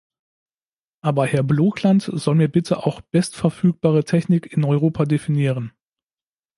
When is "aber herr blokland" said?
1.03-2.01